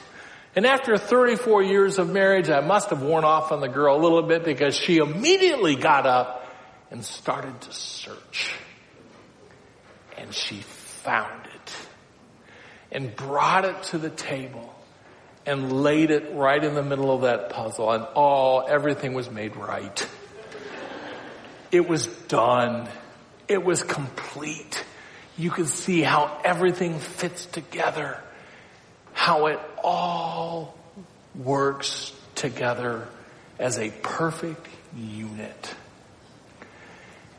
[0.55, 4.03] And after 34 years of marriage, I must have worn off on the girl a
[4.03, 6.46] little bit because she immediately got up
[6.90, 8.53] and started to search
[10.18, 11.77] and she found it
[12.92, 14.74] and brought it to the table
[15.46, 19.57] and laid it right in the middle of that puzzle and all, everything was made
[19.57, 20.09] right.
[21.70, 22.88] It was done.
[23.48, 24.85] It was complete.
[25.37, 28.20] You could see how everything fits together,
[29.12, 30.79] how it all
[31.35, 33.09] works together
[33.59, 35.74] as a perfect unit.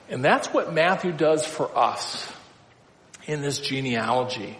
[0.10, 2.32] And that's what Matthew does for us
[3.28, 4.58] in this genealogy.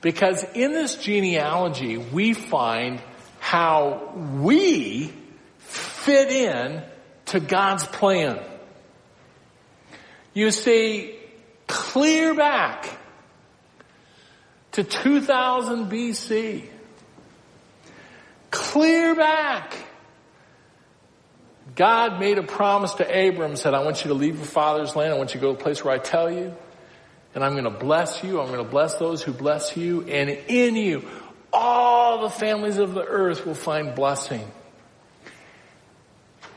[0.00, 3.00] Because in this genealogy, we find
[3.38, 5.12] how we
[5.58, 6.82] fit in
[7.26, 8.38] to God's plan.
[10.34, 11.16] You see,
[11.66, 12.98] clear back
[14.72, 16.64] to 2000 BC,
[18.50, 19.74] clear back,
[21.76, 25.12] God made a promise to Abram, said, I want you to leave your father's land.
[25.12, 26.54] I want you to go to a place where I tell you
[27.34, 28.40] and I'm going to bless you.
[28.40, 30.02] I'm going to bless those who bless you.
[30.02, 31.08] And in you,
[31.52, 34.46] all the families of the earth will find blessing.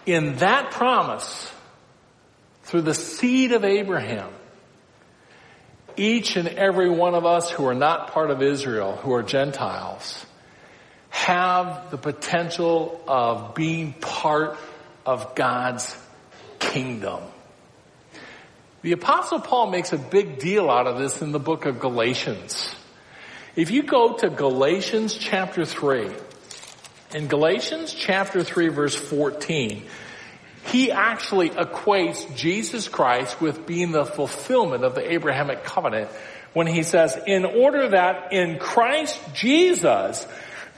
[0.05, 1.51] In that promise,
[2.63, 4.29] through the seed of Abraham,
[5.97, 10.25] each and every one of us who are not part of Israel, who are Gentiles,
[11.09, 14.57] have the potential of being part
[15.05, 15.97] of God's
[16.59, 17.23] kingdom.
[18.83, 22.73] The apostle Paul makes a big deal out of this in the book of Galatians.
[23.55, 26.11] If you go to Galatians chapter 3,
[27.15, 29.83] in Galatians chapter 3 verse 14,
[30.67, 36.09] he actually equates Jesus Christ with being the fulfillment of the Abrahamic covenant
[36.53, 40.27] when he says, in order that in Christ Jesus,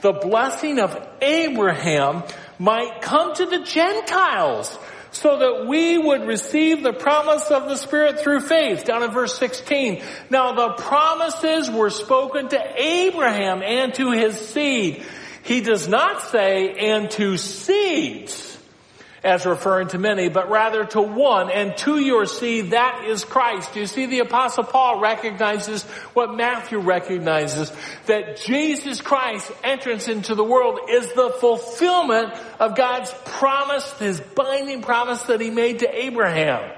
[0.00, 2.22] the blessing of Abraham
[2.58, 4.78] might come to the Gentiles
[5.12, 9.36] so that we would receive the promise of the Spirit through faith, down in verse
[9.38, 10.02] 16.
[10.30, 15.04] Now the promises were spoken to Abraham and to his seed.
[15.42, 18.59] He does not say, and to seeds
[19.22, 23.76] as referring to many, but rather to one and to your seed, that is Christ.
[23.76, 25.82] You see, the apostle Paul recognizes
[26.14, 27.70] what Matthew recognizes,
[28.06, 34.80] that Jesus Christ's entrance into the world is the fulfillment of God's promise, his binding
[34.80, 36.70] promise that he made to Abraham.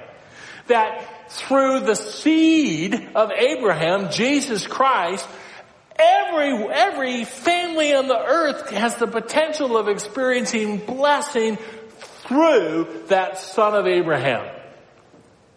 [0.67, 5.29] That through the seed of Abraham, Jesus Christ,
[5.99, 11.59] Every, every family on the earth has the potential of experiencing blessing
[12.33, 14.49] through that son of Abraham,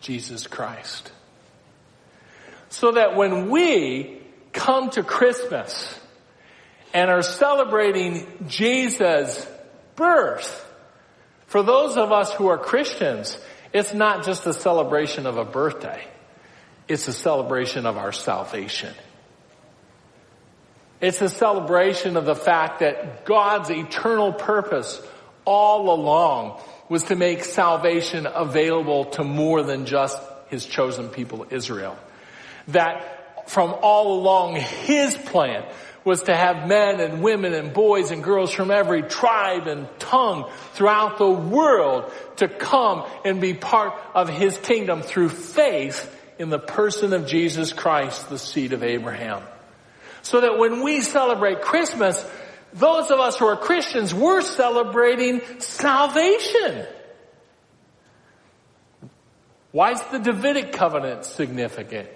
[0.02, 1.12] Jesus Christ.
[2.70, 5.98] So that when we come to Christmas
[6.94, 9.48] and are celebrating Jesus'
[9.96, 10.62] birth,
[11.48, 13.38] for those of us who are Christians,
[13.72, 16.06] it's not just a celebration of a birthday.
[16.90, 18.94] It's a celebration of our salvation.
[21.00, 25.02] It's a celebration of the fact that God's eternal purpose
[25.46, 31.98] all along was to make salvation available to more than just his chosen people Israel.
[32.70, 35.64] That from all along his plan
[36.04, 40.50] was to have men and women and boys and girls from every tribe and tongue
[40.74, 46.60] throughout the world to come and be part of his kingdom through faith in the
[46.60, 49.42] person of Jesus Christ, the seed of Abraham.
[50.22, 52.24] So that when we celebrate Christmas,
[52.76, 56.86] those of us who are Christians, we're celebrating salvation.
[59.72, 62.10] Why is the Davidic covenant significant?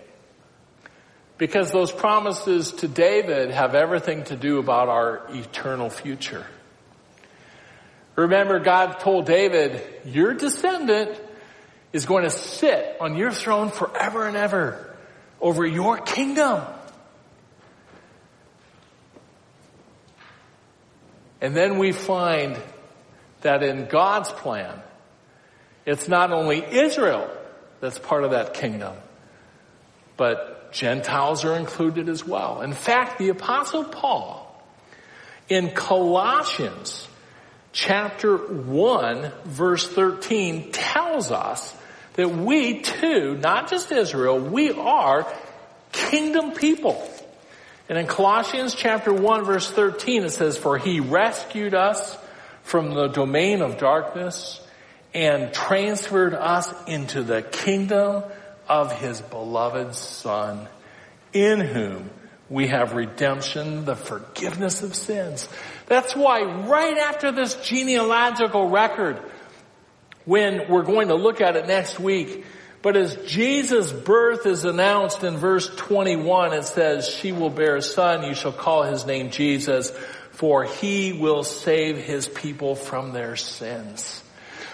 [1.37, 6.45] Because those promises to David have everything to do about our eternal future.
[8.17, 11.17] Remember, God told David, your descendant
[11.93, 14.97] is going to sit on your throne forever and ever
[15.39, 16.61] over your kingdom.
[21.41, 22.57] And then we find
[23.41, 24.81] that in God's plan,
[25.85, 27.29] it's not only Israel
[27.79, 28.95] that's part of that kingdom,
[30.17, 32.61] but Gentiles are included as well.
[32.61, 34.45] In fact, the apostle Paul
[35.47, 37.07] in Colossians
[37.71, 41.75] chapter 1 verse 13 tells us
[42.13, 45.31] that we too, not just Israel, we are
[45.91, 47.01] kingdom people.
[47.89, 52.15] And in Colossians chapter 1 verse 13 it says, For he rescued us
[52.61, 54.61] from the domain of darkness
[55.13, 58.23] and transferred us into the kingdom
[58.67, 60.67] of his beloved son,
[61.33, 62.11] in whom
[62.47, 65.49] we have redemption, the forgiveness of sins.
[65.87, 69.19] That's why right after this genealogical record,
[70.25, 72.45] when we're going to look at it next week,
[72.81, 77.81] but as Jesus' birth is announced in verse 21, it says, she will bear a
[77.81, 79.91] son, you shall call his name Jesus,
[80.31, 84.23] for he will save his people from their sins.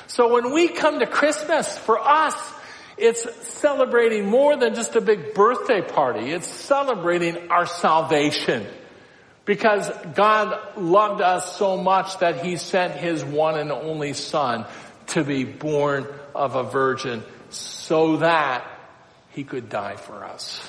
[0.08, 2.36] So when we come to Christmas, for us,
[2.98, 6.32] it's celebrating more than just a big birthday party.
[6.32, 8.68] It's celebrating our salvation.
[9.46, 14.66] Because God loved us so much that He sent His one and only Son
[15.08, 17.24] to be born of a virgin
[17.56, 18.68] so that
[19.32, 20.68] he could die for us.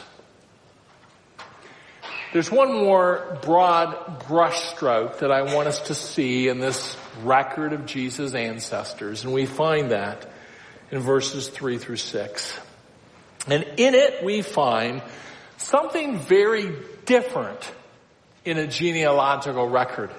[2.33, 7.87] There's one more broad brushstroke that I want us to see in this record of
[7.87, 10.29] Jesus' ancestors, and we find that
[10.91, 12.61] in verses 3 through 6.
[13.47, 15.03] And in it we find
[15.57, 17.73] something very different
[18.45, 20.11] in a genealogical record.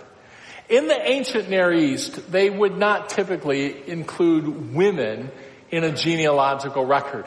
[0.70, 5.32] In the ancient Near East, they would not typically include women
[5.72, 7.26] in a genealogical record.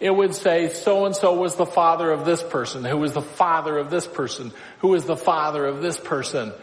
[0.00, 3.20] It would say so and so was the father of this person, who was the
[3.20, 6.54] father of this person, who was the father of this person.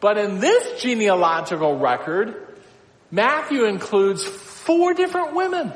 [0.00, 2.34] But in this genealogical record,
[3.10, 5.72] Matthew includes four different women.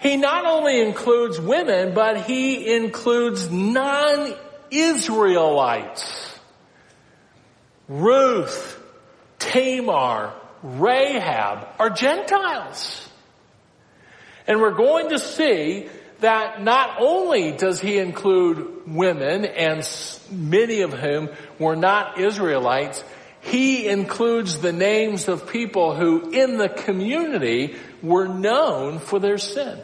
[0.00, 6.38] He not only includes women, but he includes non-Israelites.
[7.88, 8.82] Ruth,
[9.38, 13.08] Tamar, Rahab are Gentiles.
[14.46, 15.88] And we're going to see
[16.20, 19.86] that not only does he include women and
[20.30, 21.28] many of whom
[21.58, 23.02] were not Israelites,
[23.40, 29.78] he includes the names of people who in the community were known for their sin.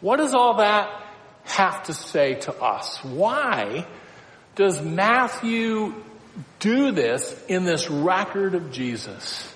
[0.00, 1.06] What does all that
[1.44, 3.02] have to say to us?
[3.02, 3.86] Why
[4.54, 5.94] does Matthew
[6.60, 9.52] do this in this record of Jesus?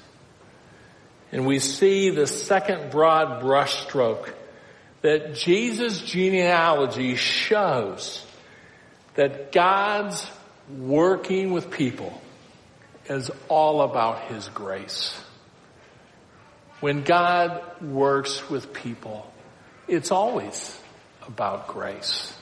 [1.33, 4.33] And we see the second broad brushstroke
[5.01, 8.25] that Jesus' genealogy shows
[9.15, 10.25] that God's
[10.79, 12.21] working with people
[13.07, 15.19] is all about His grace.
[16.81, 19.31] When God works with people,
[19.89, 20.79] it's always
[21.27, 22.33] about grace.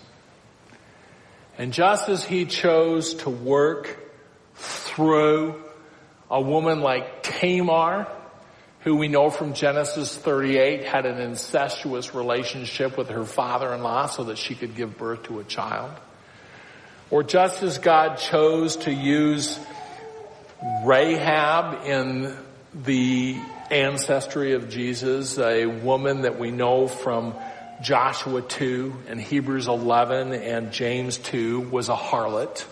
[1.58, 3.98] And just as He chose to work
[4.54, 5.62] through
[6.30, 8.06] a woman like Tamar,
[8.82, 14.38] who we know from Genesis 38 had an incestuous relationship with her father-in-law so that
[14.38, 15.92] she could give birth to a child.
[17.10, 19.58] Or just as God chose to use
[20.84, 22.36] Rahab in
[22.74, 23.36] the
[23.70, 27.34] ancestry of Jesus, a woman that we know from
[27.82, 32.64] Joshua 2 and Hebrews 11 and James 2 was a harlot.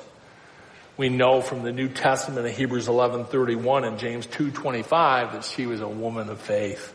[0.98, 5.80] We know from the New Testament of Hebrews 11:31 and James 2:25 that she was
[5.80, 6.92] a woman of faith.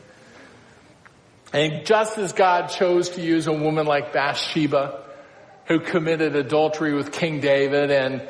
[1.53, 4.99] And just as God chose to use a woman like Bathsheba,
[5.67, 8.27] who committed adultery with King David and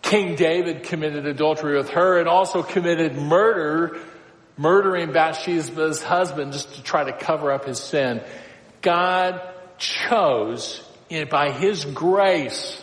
[0.00, 3.98] King David committed adultery with her and also committed murder,
[4.56, 8.20] murdering Bathsheba's husband just to try to cover up his sin.
[8.80, 9.40] God
[9.76, 10.88] chose
[11.28, 12.80] by his grace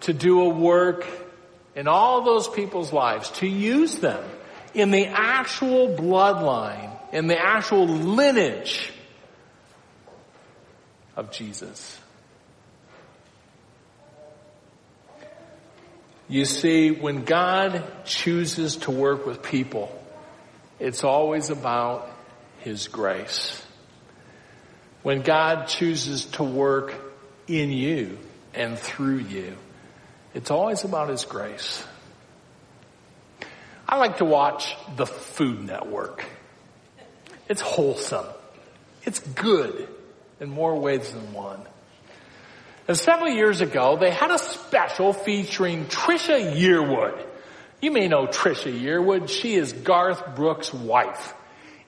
[0.00, 1.06] to do a work
[1.74, 4.24] in all those people's lives, to use them
[4.74, 8.92] in the actual bloodline, in the actual lineage
[11.16, 11.98] of Jesus.
[16.28, 19.92] You see, when God chooses to work with people,
[20.80, 22.10] it's always about
[22.58, 23.62] His grace.
[25.02, 26.94] When God chooses to work
[27.46, 28.18] in you
[28.52, 29.56] and through you,
[30.36, 31.82] it's always about His grace.
[33.88, 36.26] I like to watch the Food Network.
[37.48, 38.26] It's wholesome.
[39.04, 39.88] It's good
[40.38, 41.60] in more ways than one.
[42.86, 47.18] And several years ago, they had a special featuring Trisha Yearwood.
[47.80, 49.30] You may know Trisha Yearwood.
[49.30, 51.32] She is Garth Brooks' wife.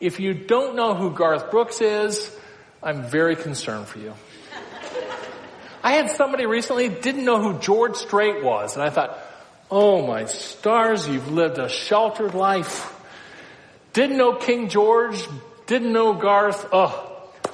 [0.00, 2.34] If you don't know who Garth Brooks is,
[2.82, 4.14] I'm very concerned for you.
[5.82, 9.18] I had somebody recently didn't know who George Strait was, and I thought,
[9.70, 12.94] oh my stars, you've lived a sheltered life.
[13.92, 15.22] Didn't know King George,
[15.66, 16.68] didn't know Garth.
[16.72, 17.04] Oh.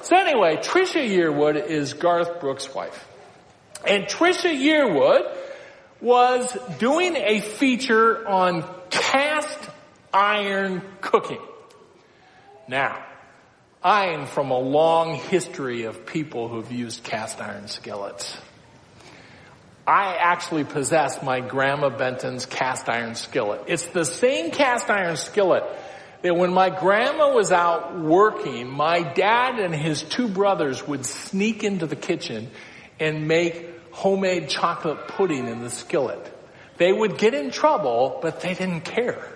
[0.02, 3.08] So anyway, Trisha Yearwood is Garth Brooks' wife.
[3.86, 5.34] And Trisha Yearwood
[6.00, 9.58] was doing a feature on cast
[10.12, 11.40] iron cooking.
[12.68, 13.04] Now,
[13.84, 18.34] I am from a long history of people who've used cast iron skillets.
[19.86, 23.64] I actually possess my Grandma Benton's cast iron skillet.
[23.66, 25.64] It's the same cast iron skillet
[26.22, 31.62] that when my grandma was out working, my dad and his two brothers would sneak
[31.62, 32.50] into the kitchen
[32.98, 36.32] and make homemade chocolate pudding in the skillet.
[36.78, 39.28] They would get in trouble, but they didn't care.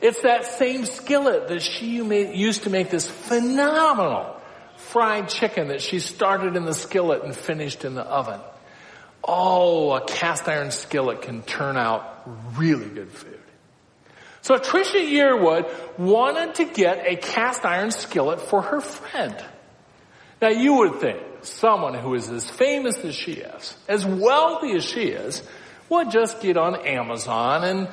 [0.00, 4.36] It's that same skillet that she used to make this phenomenal
[4.76, 8.40] fried chicken that she started in the skillet and finished in the oven.
[9.24, 12.22] Oh, a cast iron skillet can turn out
[12.56, 13.38] really good food.
[14.40, 19.34] So Trisha Yearwood wanted to get a cast iron skillet for her friend.
[20.40, 24.84] Now you would think someone who is as famous as she is, as wealthy as
[24.84, 25.42] she is,
[25.88, 27.88] would just get on Amazon and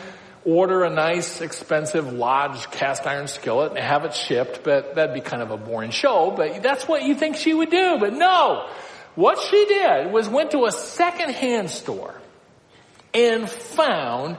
[0.46, 5.22] order a nice, expensive Lodge cast iron skillet and have it shipped, but that'd be
[5.22, 7.98] kind of a boring show, but that's what you think she would do.
[8.00, 8.70] But no!
[9.16, 12.14] What she did was went to a secondhand store
[13.14, 14.38] and found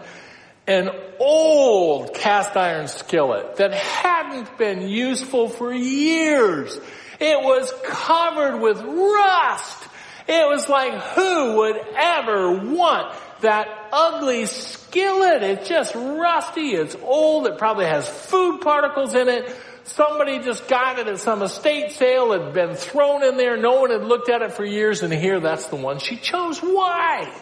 [0.67, 6.79] an old cast iron skillet that hadn't been useful for years.
[7.19, 9.89] It was covered with rust.
[10.29, 14.86] It was like, who would ever want that ugly skillet.
[14.99, 16.75] It's just rusty.
[16.75, 17.47] It's old.
[17.47, 19.55] It probably has food particles in it.
[19.85, 22.33] Somebody just got it at some estate sale.
[22.33, 23.57] It had been thrown in there.
[23.57, 26.59] No one had looked at it for years and here that's the one she chose.
[26.59, 27.33] Why?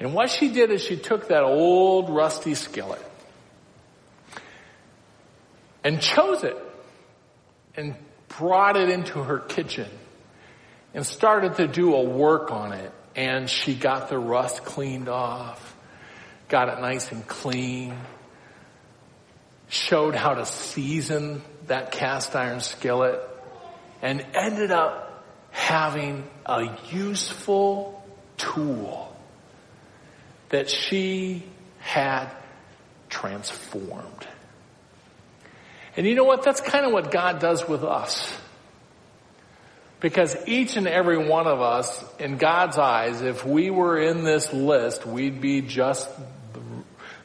[0.00, 3.04] And what she did is she took that old rusty skillet
[5.84, 6.56] and chose it
[7.74, 7.94] and
[8.28, 9.88] brought it into her kitchen
[10.94, 12.92] and started to do a work on it.
[13.16, 15.76] And she got the rust cleaned off,
[16.48, 17.96] got it nice and clean,
[19.68, 23.20] showed how to season that cast iron skillet,
[24.00, 28.02] and ended up having a useful
[28.36, 29.14] tool
[30.48, 31.42] that she
[31.78, 32.28] had
[33.08, 34.26] transformed.
[35.96, 36.42] And you know what?
[36.44, 38.32] That's kind of what God does with us.
[40.00, 44.52] Because each and every one of us, in God's eyes, if we were in this
[44.52, 46.08] list, we'd be just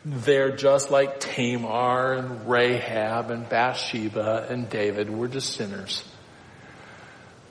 [0.05, 5.09] there just like Tamar and Rahab and Bathsheba and David.
[5.09, 6.03] We're just sinners.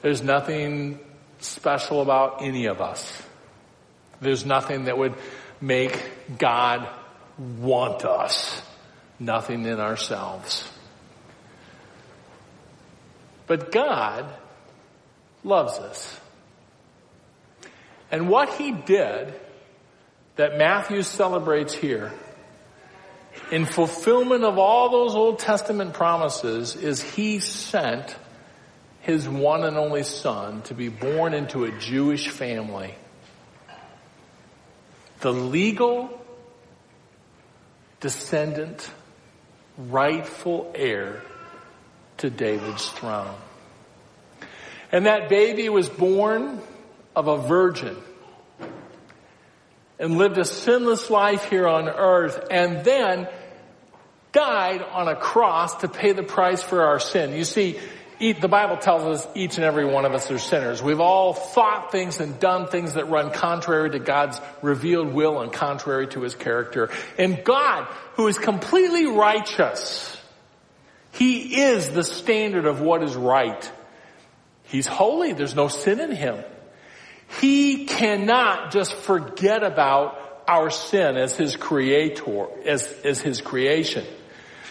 [0.03, 1.01] There's nothing
[1.39, 3.23] special about any of us.
[4.21, 5.15] There's nothing that would
[5.61, 6.89] make God
[7.39, 8.63] want us.
[9.19, 10.69] Nothing in ourselves.
[13.47, 14.27] But God
[15.45, 16.21] loves us.
[18.11, 19.35] And what he did
[20.37, 22.13] that Matthew celebrates here
[23.51, 28.17] in fulfillment of all those Old Testament promises is he sent
[29.01, 32.95] his one and only son to be born into a Jewish family.
[35.21, 36.21] The legal
[38.01, 38.91] descendant,
[39.77, 41.23] rightful heir
[42.19, 43.35] to David's throne.
[44.91, 46.61] And that baby was born
[47.17, 47.97] of a virgin
[50.03, 53.29] and lived a sinless life here on earth and then
[54.33, 57.33] died on a cross to pay the price for our sin.
[57.33, 57.79] You see,
[58.19, 60.83] the Bible tells us each and every one of us are sinners.
[60.83, 65.53] We've all thought things and done things that run contrary to God's revealed will and
[65.53, 66.91] contrary to His character.
[67.19, 70.17] And God, who is completely righteous,
[71.13, 73.71] he is the standard of what is right.
[74.65, 75.33] He's holy.
[75.33, 76.43] There's no sin in him.
[77.41, 84.05] He cannot just forget about our sin as his creator, as, as his creation.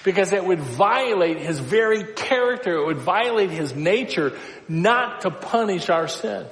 [0.03, 2.75] Because it would violate his very character.
[2.75, 4.37] It would violate his nature
[4.67, 6.45] not to punish our sin.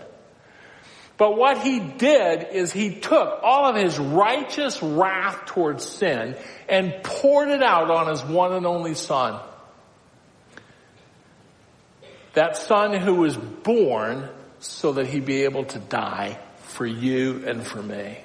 [1.18, 6.38] But what he did is he took all of his righteous wrath towards sin
[6.70, 9.42] and poured it out on his one and only son.
[12.34, 14.30] That son who was born
[14.60, 18.18] so that he'd be able to die for you and for me.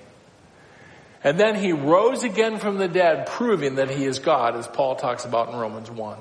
[1.22, 4.96] And then he rose again from the dead, proving that he is God, as Paul
[4.96, 6.18] talks about in Romans 1.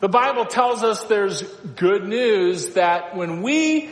[0.00, 3.90] The Bible tells us there's good news that when we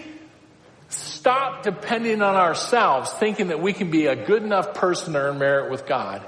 [0.88, 5.38] stop depending on ourselves, thinking that we can be a good enough person to earn
[5.38, 6.24] merit with God,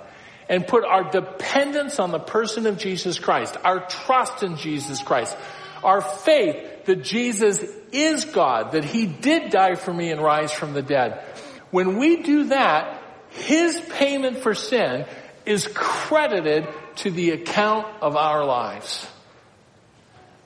[0.49, 5.37] and put our dependence on the person of Jesus Christ, our trust in Jesus Christ,
[5.85, 7.62] our faith that Jesus
[7.93, 11.22] is God, that He did die for me and rise from the dead.
[11.70, 15.07] When we do that, His payment for sin
[15.45, 16.66] is credited
[16.97, 19.07] to the account of our lives.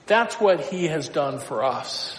[0.06, 2.18] That's what He has done for us.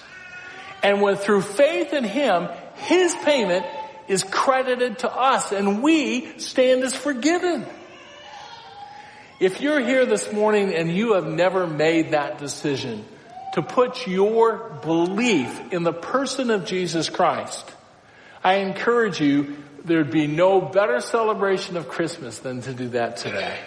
[0.82, 3.66] And when through faith in Him, His payment
[4.08, 7.66] is credited to us and we stand as forgiven.
[9.40, 13.06] If you're here this morning and you have never made that decision
[13.54, 17.72] to put your belief in the person of Jesus Christ,
[18.44, 23.58] I encourage you, there'd be no better celebration of Christmas than to do that today.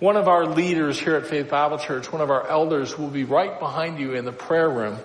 [0.00, 3.24] One of our leaders here at Faith Bible Church, one of our elders will be
[3.24, 4.98] right behind you in the prayer room.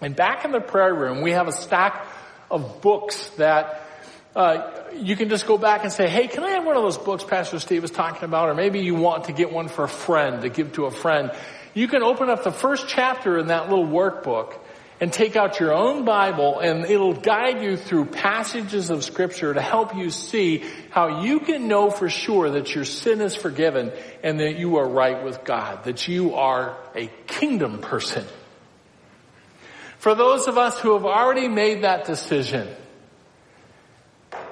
[0.00, 2.06] And back in the prayer room, we have a stack
[2.50, 3.88] of books that
[4.36, 6.98] uh, you can just go back and say, hey, can I have one of those
[6.98, 8.50] books Pastor Steve was talking about?
[8.50, 11.32] Or maybe you want to get one for a friend, to give to a friend.
[11.76, 14.58] You can open up the first chapter in that little workbook
[14.98, 19.60] and take out your own Bible and it'll guide you through passages of scripture to
[19.60, 24.40] help you see how you can know for sure that your sin is forgiven and
[24.40, 28.24] that you are right with God, that you are a kingdom person.
[29.98, 32.74] For those of us who have already made that decision,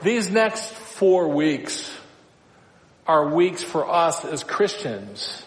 [0.03, 1.91] these next four weeks
[3.07, 5.43] are weeks for us as Christians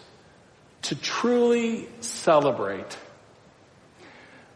[0.83, 2.97] to truly celebrate.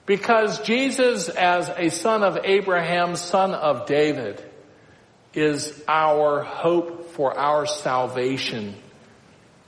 [0.05, 4.43] Because Jesus, as a son of Abraham, son of David,
[5.33, 8.75] is our hope for our salvation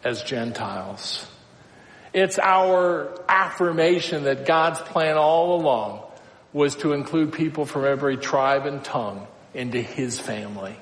[0.03, 1.25] as Gentiles.
[2.13, 6.03] It's our affirmation that God's plan all along
[6.51, 10.75] was to include people from every tribe and tongue into His family.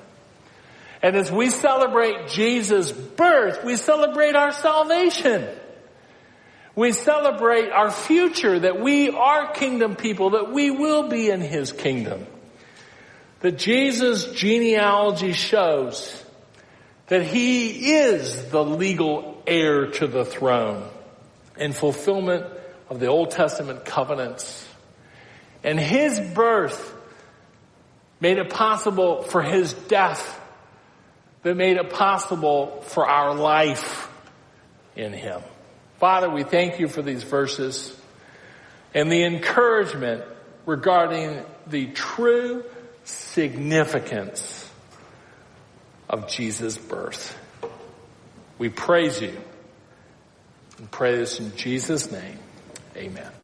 [1.02, 5.48] And as we celebrate Jesus' birth, we celebrate our salvation.
[6.74, 11.70] We celebrate our future, that we are kingdom people, that we will be in His
[11.70, 12.26] kingdom.
[13.40, 16.24] That Jesus' genealogy shows
[17.08, 20.88] that He is the legal heir to the throne
[21.58, 22.46] in fulfillment
[22.88, 24.66] of the Old Testament covenants.
[25.62, 26.94] And His birth
[28.18, 30.40] made it possible for His death
[31.42, 34.08] that made it possible for our life
[34.96, 35.42] in Him.
[36.02, 37.96] Father, we thank you for these verses
[38.92, 40.24] and the encouragement
[40.66, 42.64] regarding the true
[43.04, 44.68] significance
[46.08, 47.38] of Jesus' birth.
[48.58, 49.40] We praise you
[50.78, 52.40] and pray this in Jesus' name.
[52.96, 53.32] Amen.